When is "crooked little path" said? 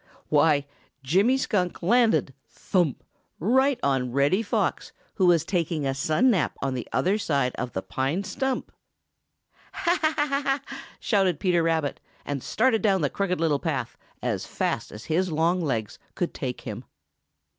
13.11-13.95